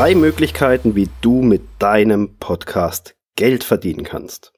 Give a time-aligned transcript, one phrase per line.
[0.00, 4.54] Drei Möglichkeiten, wie du mit deinem Podcast Geld verdienen kannst.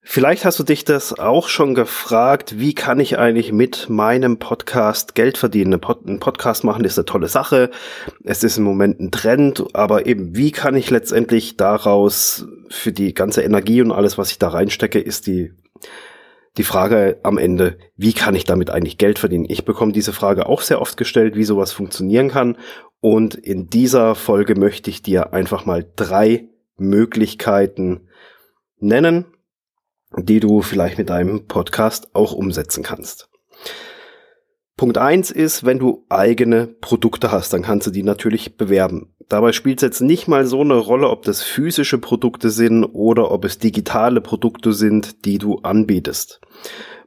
[0.00, 5.16] Vielleicht hast du dich das auch schon gefragt, wie kann ich eigentlich mit meinem Podcast
[5.16, 5.74] Geld verdienen?
[5.74, 7.72] Ein Podcast machen ist eine tolle Sache.
[8.22, 13.14] Es ist im Moment ein Trend, aber eben, wie kann ich letztendlich daraus für die
[13.14, 15.52] ganze Energie und alles, was ich da reinstecke, ist die,
[16.58, 19.46] die Frage am Ende, wie kann ich damit eigentlich Geld verdienen?
[19.48, 22.58] Ich bekomme diese Frage auch sehr oft gestellt, wie sowas funktionieren kann.
[23.00, 28.08] Und in dieser Folge möchte ich dir einfach mal drei Möglichkeiten
[28.78, 29.26] nennen,
[30.16, 33.30] die du vielleicht mit deinem Podcast auch umsetzen kannst.
[34.76, 39.14] Punkt eins ist, wenn du eigene Produkte hast, dann kannst du die natürlich bewerben.
[39.28, 43.30] Dabei spielt es jetzt nicht mal so eine Rolle, ob das physische Produkte sind oder
[43.30, 46.40] ob es digitale Produkte sind, die du anbietest.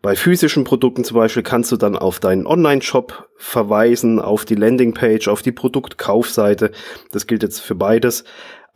[0.01, 5.27] Bei physischen Produkten zum Beispiel kannst du dann auf deinen Online-Shop verweisen, auf die Landingpage,
[5.27, 6.71] auf die Produktkaufseite.
[7.11, 8.23] Das gilt jetzt für beides.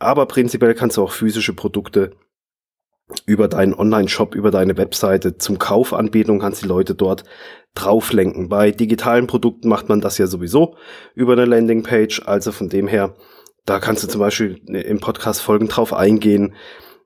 [0.00, 2.10] Aber prinzipiell kannst du auch physische Produkte
[3.26, 7.24] über deinen Online-Shop, über deine Webseite zum Kauf anbieten und kannst die Leute dort
[7.74, 8.48] drauflenken.
[8.48, 10.76] Bei digitalen Produkten macht man das ja sowieso
[11.14, 12.22] über eine Landingpage.
[12.26, 13.14] Also von dem her,
[13.64, 16.54] da kannst du zum Beispiel im Podcast Folgen drauf eingehen,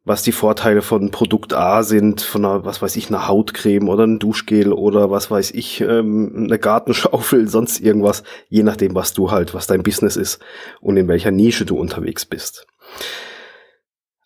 [0.05, 4.07] was die Vorteile von Produkt A sind, von einer, was weiß ich, einer Hautcreme oder
[4.07, 9.31] ein Duschgel oder was weiß ich, ähm, eine Gartenschaufel, sonst irgendwas, je nachdem, was du
[9.31, 10.41] halt, was dein Business ist
[10.81, 12.67] und in welcher Nische du unterwegs bist.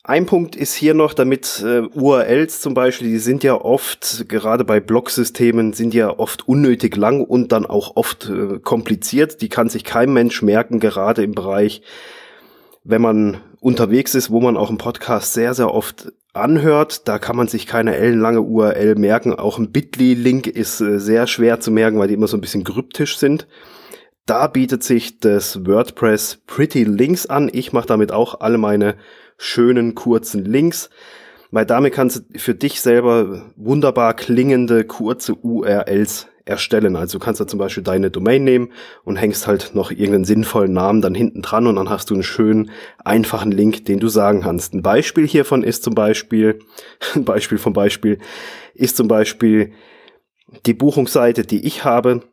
[0.08, 4.64] Ein Punkt ist hier noch, damit äh, URLs zum Beispiel, die sind ja oft, gerade
[4.64, 9.42] bei Blog-Systemen, sind ja oft unnötig lang und dann auch oft äh, kompliziert.
[9.42, 11.82] Die kann sich kein Mensch merken, gerade im Bereich,
[12.84, 17.06] wenn man unterwegs ist, wo man auch einen Podcast sehr, sehr oft anhört.
[17.06, 19.34] Da kann man sich keine ellenlange URL merken.
[19.34, 22.64] Auch ein Bitly-Link ist äh, sehr schwer zu merken, weil die immer so ein bisschen
[22.64, 23.46] kryptisch sind.
[24.28, 27.48] Da bietet sich das WordPress Pretty Links an.
[27.50, 28.96] Ich mache damit auch alle meine
[29.38, 30.90] schönen kurzen Links,
[31.50, 36.94] weil damit kannst du für dich selber wunderbar klingende kurze URLs erstellen.
[36.94, 38.70] Also du kannst da zum Beispiel deine Domain nehmen
[39.02, 42.22] und hängst halt noch irgendeinen sinnvollen Namen dann hinten dran und dann hast du einen
[42.22, 42.70] schönen,
[43.02, 44.74] einfachen Link, den du sagen kannst.
[44.74, 46.58] Ein Beispiel hiervon ist zum Beispiel,
[47.14, 48.18] ein Beispiel vom Beispiel,
[48.74, 49.72] ist zum Beispiel
[50.66, 52.24] die Buchungsseite, die ich habe.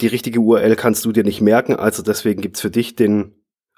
[0.00, 3.32] die richtige URL kannst du dir nicht merken, also deswegen gibt's für dich den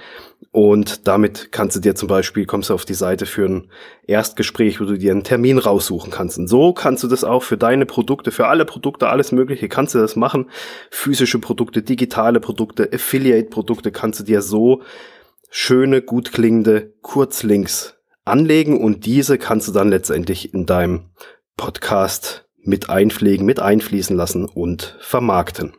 [0.51, 3.69] Und damit kannst du dir zum Beispiel, kommst du auf die Seite für ein
[4.07, 6.39] Erstgespräch, wo du dir einen Termin raussuchen kannst.
[6.39, 9.93] Und so kannst du das auch für deine Produkte, für alle Produkte, alles Mögliche, kannst
[9.93, 10.49] du das machen.
[10.89, 14.81] Physische Produkte, digitale Produkte, Affiliate-Produkte kannst du dir so
[15.51, 17.95] schöne, gut klingende Kurzlinks
[18.25, 21.11] anlegen und diese kannst du dann letztendlich in deinem
[21.57, 25.73] Podcast mit einpflegen, mit einfließen lassen und vermarkten.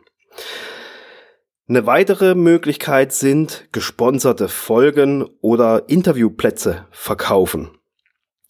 [1.71, 7.69] Eine weitere Möglichkeit sind gesponserte Folgen oder Interviewplätze verkaufen.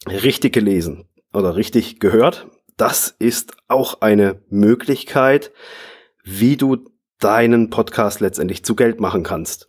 [0.07, 2.47] Richtig gelesen oder richtig gehört.
[2.77, 5.51] Das ist auch eine Möglichkeit,
[6.23, 6.77] wie du
[7.19, 9.67] deinen Podcast letztendlich zu Geld machen kannst.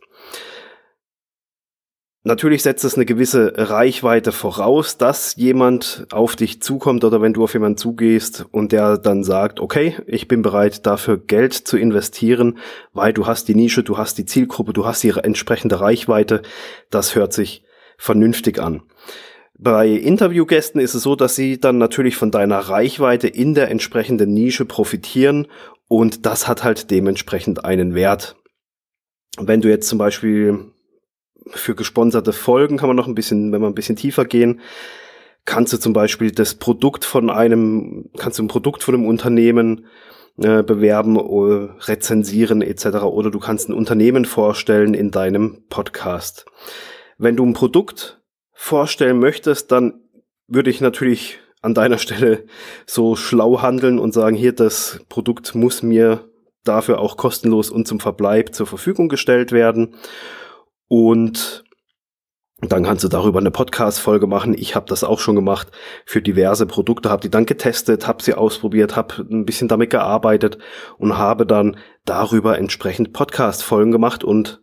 [2.25, 7.43] Natürlich setzt es eine gewisse Reichweite voraus, dass jemand auf dich zukommt oder wenn du
[7.43, 12.59] auf jemanden zugehst und der dann sagt, okay, ich bin bereit dafür Geld zu investieren,
[12.93, 16.43] weil du hast die Nische, du hast die Zielgruppe, du hast ihre entsprechende Reichweite.
[16.89, 17.65] Das hört sich
[17.97, 18.83] vernünftig an.
[19.59, 24.33] Bei Interviewgästen ist es so, dass sie dann natürlich von deiner Reichweite in der entsprechenden
[24.33, 25.47] Nische profitieren
[25.89, 28.37] und das hat halt dementsprechend einen Wert.
[29.37, 30.71] Wenn du jetzt zum Beispiel
[31.51, 34.61] für gesponserte Folgen kann man noch ein bisschen, wenn man ein bisschen tiefer gehen,
[35.45, 39.85] kannst du zum Beispiel das Produkt von einem, kannst du ein Produkt von einem Unternehmen
[40.37, 43.03] äh, bewerben, rezensieren etc.
[43.03, 46.45] Oder du kannst ein Unternehmen vorstellen in deinem Podcast.
[47.17, 48.21] Wenn du ein Produkt
[48.53, 50.01] vorstellen möchtest, dann
[50.47, 52.45] würde ich natürlich an deiner Stelle
[52.85, 56.27] so schlau handeln und sagen, hier, das Produkt muss mir
[56.63, 59.95] dafür auch kostenlos und zum Verbleib zur Verfügung gestellt werden.
[60.93, 61.63] Und
[62.61, 64.53] dann kannst du darüber eine Podcast-Folge machen.
[64.53, 65.69] Ich habe das auch schon gemacht
[66.05, 70.59] für diverse Produkte, habe die dann getestet, habe sie ausprobiert, habe ein bisschen damit gearbeitet
[70.99, 74.61] und habe dann darüber entsprechend Podcast-Folgen gemacht und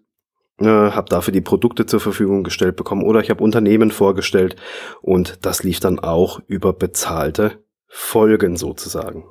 [0.60, 4.54] äh, habe dafür die Produkte zur Verfügung gestellt bekommen oder ich habe Unternehmen vorgestellt
[5.02, 9.24] und das lief dann auch über bezahlte folgen sozusagen.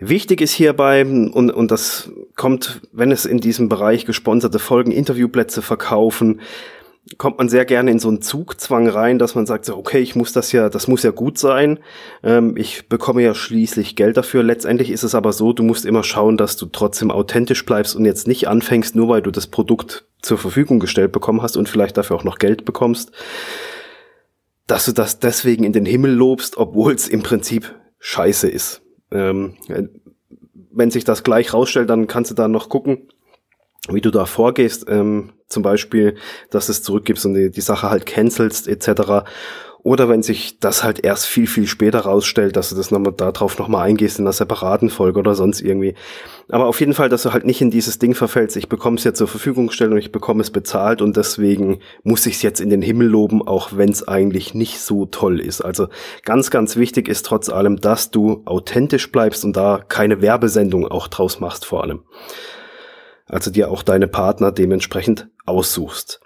[0.00, 5.60] Wichtig ist hierbei, und, und das kommt, wenn es in diesem Bereich gesponserte Folgen, Interviewplätze
[5.60, 6.40] verkaufen,
[7.16, 10.14] kommt man sehr gerne in so einen Zugzwang rein, dass man sagt, so, okay, ich
[10.14, 11.78] muss das ja, das muss ja gut sein.
[12.22, 14.42] Ähm, ich bekomme ja schließlich Geld dafür.
[14.42, 18.04] Letztendlich ist es aber so, du musst immer schauen, dass du trotzdem authentisch bleibst und
[18.04, 21.96] jetzt nicht anfängst, nur weil du das Produkt zur Verfügung gestellt bekommen hast und vielleicht
[21.96, 23.12] dafür auch noch Geld bekommst,
[24.66, 28.82] dass du das deswegen in den Himmel lobst, obwohl es im Prinzip scheiße ist.
[29.10, 29.54] Ähm,
[30.70, 33.08] wenn sich das gleich rausstellt, dann kannst du da noch gucken,
[33.88, 34.86] wie du da vorgehst.
[34.88, 36.16] Ähm, zum Beispiel,
[36.50, 39.24] dass es zurückgibst und die, die Sache halt cancelst etc.
[39.82, 43.58] Oder wenn sich das halt erst viel, viel später rausstellt, dass du das nochmal darauf
[43.58, 45.94] nochmal eingehst in einer separaten Folge oder sonst irgendwie.
[46.48, 49.04] Aber auf jeden Fall, dass du halt nicht in dieses Ding verfällst, ich bekomme es
[49.04, 52.60] ja zur Verfügung gestellt und ich bekomme es bezahlt und deswegen muss ich es jetzt
[52.60, 55.60] in den Himmel loben, auch wenn es eigentlich nicht so toll ist.
[55.60, 55.88] Also
[56.24, 61.06] ganz, ganz wichtig ist trotz allem, dass du authentisch bleibst und da keine Werbesendung auch
[61.06, 62.02] draus machst vor allem.
[63.26, 66.20] Also dir auch deine Partner dementsprechend aussuchst.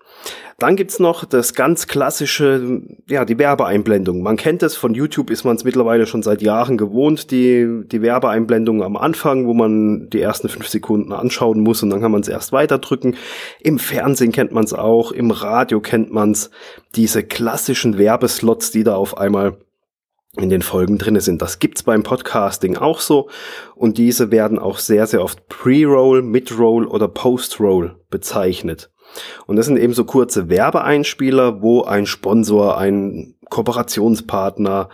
[0.58, 4.22] Dann gibt's noch das ganz klassische, ja, die Werbeeinblendung.
[4.22, 8.00] Man kennt es, von YouTube ist man es mittlerweile schon seit Jahren gewohnt, die, die
[8.00, 12.20] Werbeeinblendung am Anfang, wo man die ersten fünf Sekunden anschauen muss und dann kann man
[12.20, 13.16] es erst weiterdrücken.
[13.60, 16.50] Im Fernsehen kennt man es auch, im Radio kennt man es.
[16.94, 19.56] Diese klassischen Werbeslots, die da auf einmal
[20.36, 21.42] in den Folgen drinne sind.
[21.42, 23.28] Das gibt's beim Podcasting auch so
[23.74, 28.90] und diese werden auch sehr sehr oft Pre-Roll, Mid-Roll oder Post-Roll bezeichnet.
[29.46, 34.88] Und das sind eben so kurze Werbeeinspieler, wo ein Sponsor, ein Kooperationspartner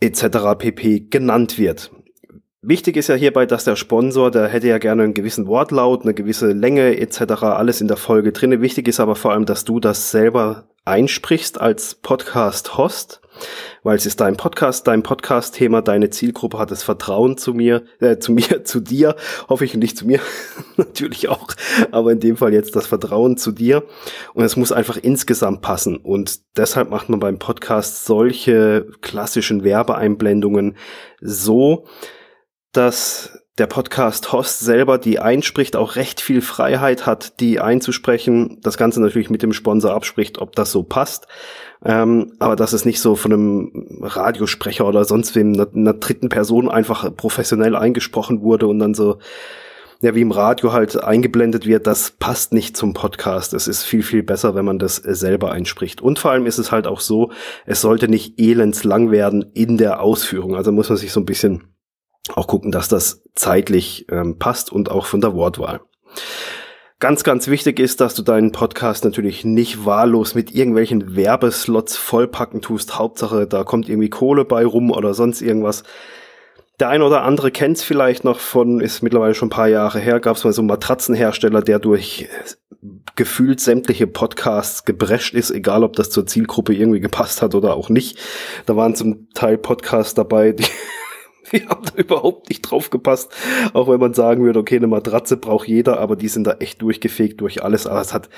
[0.00, 0.24] etc.
[0.58, 1.90] pp genannt wird.
[2.62, 6.12] Wichtig ist ja hierbei, dass der Sponsor, der hätte ja gerne einen gewissen Wortlaut, eine
[6.12, 7.42] gewisse Länge etc.
[7.42, 8.60] alles in der Folge drinne.
[8.60, 13.20] Wichtig ist aber vor allem, dass du das selber einsprichst als Podcast-Host
[13.82, 18.18] weil es ist dein Podcast, dein Podcast-Thema, deine Zielgruppe hat das Vertrauen zu mir, äh,
[18.18, 19.16] zu mir, zu dir,
[19.48, 20.20] hoffe ich nicht zu mir,
[20.76, 21.48] natürlich auch,
[21.90, 23.84] aber in dem Fall jetzt das Vertrauen zu dir.
[24.34, 25.96] Und es muss einfach insgesamt passen.
[25.96, 30.76] Und deshalb macht man beim Podcast solche klassischen Werbeeinblendungen
[31.20, 31.86] so,
[32.72, 38.58] dass der Podcast-Host selber, die einspricht, auch recht viel Freiheit hat, die einzusprechen.
[38.62, 41.28] Das Ganze natürlich mit dem Sponsor abspricht, ob das so passt.
[41.84, 46.30] Ähm, aber dass es nicht so von einem Radiosprecher oder sonst wem, einer, einer dritten
[46.30, 49.18] Person einfach professionell eingesprochen wurde und dann so,
[50.00, 53.52] ja, wie im Radio halt eingeblendet wird, das passt nicht zum Podcast.
[53.52, 56.00] Es ist viel, viel besser, wenn man das selber einspricht.
[56.00, 57.30] Und vor allem ist es halt auch so,
[57.66, 60.56] es sollte nicht elendslang werden in der Ausführung.
[60.56, 61.69] Also muss man sich so ein bisschen
[62.34, 65.80] auch gucken, dass das zeitlich ähm, passt und auch von der Wortwahl.
[66.98, 72.60] Ganz, ganz wichtig ist, dass du deinen Podcast natürlich nicht wahllos mit irgendwelchen Werbeslots vollpacken
[72.60, 72.98] tust.
[72.98, 75.82] Hauptsache, da kommt irgendwie Kohle bei rum oder sonst irgendwas.
[76.78, 79.98] Der eine oder andere kennt es vielleicht noch von, ist mittlerweile schon ein paar Jahre
[79.98, 82.28] her, gab es mal so einen Matratzenhersteller, der durch
[83.16, 87.88] gefühlt sämtliche Podcasts gebrescht ist, egal ob das zur Zielgruppe irgendwie gepasst hat oder auch
[87.88, 88.18] nicht.
[88.66, 90.64] Da waren zum Teil Podcasts dabei, die
[91.52, 93.32] die haben da überhaupt nicht drauf gepasst.
[93.72, 96.82] Auch wenn man sagen würde, okay, eine Matratze braucht jeder, aber die sind da echt
[96.82, 97.86] durchgefegt durch alles.
[97.86, 98.28] Aber es hat,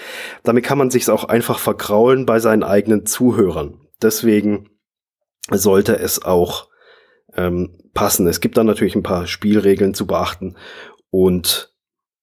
[0.43, 3.81] damit kann man sich's auch einfach vergraulen bei seinen eigenen Zuhörern.
[4.01, 4.71] Deswegen
[5.51, 6.69] sollte es auch
[7.35, 8.27] ähm, passen.
[8.27, 10.57] Es gibt dann natürlich ein paar Spielregeln zu beachten
[11.11, 11.75] und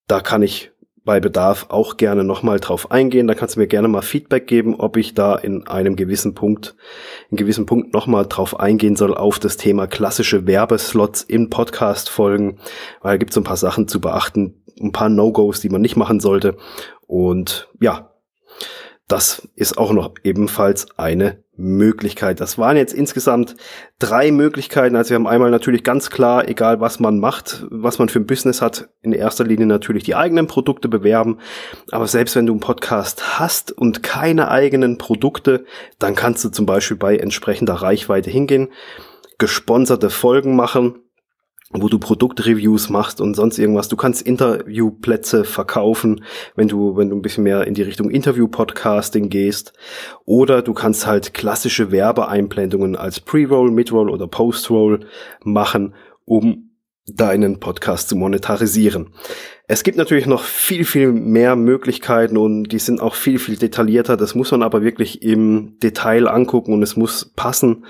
[0.07, 0.71] da kann ich
[1.05, 3.27] bei Bedarf auch gerne nochmal drauf eingehen.
[3.27, 6.75] Da kannst du mir gerne mal Feedback geben, ob ich da in einem gewissen Punkt,
[7.29, 12.59] in gewissen Punkt nochmal drauf eingehen soll auf das Thema klassische Werbeslots in Podcast-Folgen,
[13.01, 15.81] weil da gibt es so ein paar Sachen zu beachten, ein paar No-Gos, die man
[15.81, 16.57] nicht machen sollte.
[17.07, 18.11] Und ja,
[19.09, 22.39] das ist auch noch ebenfalls eine Möglichkeit.
[22.39, 23.55] Das waren jetzt insgesamt
[23.97, 24.95] drei Möglichkeiten.
[24.95, 28.27] Also wir haben einmal natürlich ganz klar, egal was man macht, was man für ein
[28.27, 31.39] Business hat, in erster Linie natürlich die eigenen Produkte bewerben.
[31.91, 35.65] Aber selbst wenn du einen Podcast hast und keine eigenen Produkte,
[35.97, 38.69] dann kannst du zum Beispiel bei entsprechender Reichweite hingehen,
[39.39, 41.01] gesponserte Folgen machen
[41.71, 43.89] wo du Produktreviews machst und sonst irgendwas.
[43.89, 46.23] Du kannst Interviewplätze verkaufen,
[46.55, 49.73] wenn du, wenn du ein bisschen mehr in die Richtung Interview-Podcasting gehst.
[50.25, 55.01] Oder du kannst halt klassische Werbeeinblendungen als Pre-Roll, Mid-Roll oder Post-Roll
[55.43, 55.93] machen,
[56.25, 56.68] um
[57.15, 59.13] deinen Podcast zu monetarisieren.
[59.67, 64.17] Es gibt natürlich noch viel, viel mehr Möglichkeiten und die sind auch viel, viel detaillierter.
[64.17, 67.85] Das muss man aber wirklich im Detail angucken und es muss passen.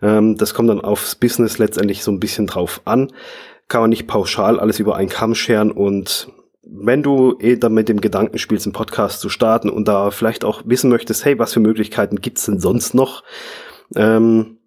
[0.00, 3.12] Ähm, das kommt dann aufs Business letztendlich so ein bisschen drauf an.
[3.68, 6.32] Kann man nicht pauschal alles über einen Kamm scheren und
[6.70, 10.44] wenn du eh dann mit dem Gedanken spielst, einen Podcast zu starten und da vielleicht
[10.44, 13.22] auch wissen möchtest, hey, was für Möglichkeiten gibt's denn sonst noch?
[13.96, 14.57] Ähm,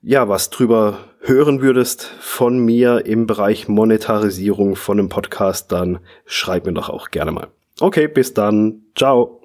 [0.00, 6.66] ja, was drüber hören würdest von mir im Bereich Monetarisierung von einem Podcast, dann schreib
[6.66, 7.48] mir doch auch gerne mal.
[7.80, 8.82] Okay, bis dann.
[8.96, 9.37] Ciao.